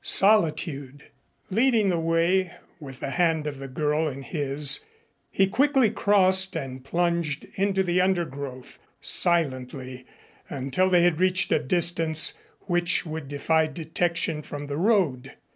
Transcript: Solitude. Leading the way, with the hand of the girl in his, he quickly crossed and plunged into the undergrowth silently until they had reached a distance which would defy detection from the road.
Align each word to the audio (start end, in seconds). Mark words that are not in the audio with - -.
Solitude. 0.03 1.03
Leading 1.51 1.89
the 1.89 1.99
way, 1.99 2.55
with 2.79 3.01
the 3.01 3.11
hand 3.11 3.45
of 3.45 3.59
the 3.59 3.67
girl 3.67 4.07
in 4.07 4.23
his, 4.23 4.83
he 5.29 5.45
quickly 5.45 5.91
crossed 5.91 6.55
and 6.57 6.83
plunged 6.83 7.45
into 7.53 7.83
the 7.83 8.01
undergrowth 8.01 8.79
silently 8.99 10.07
until 10.49 10.89
they 10.89 11.03
had 11.03 11.19
reached 11.19 11.51
a 11.51 11.59
distance 11.59 12.33
which 12.61 13.05
would 13.05 13.27
defy 13.27 13.67
detection 13.67 14.41
from 14.41 14.65
the 14.65 14.77
road. 14.77 15.33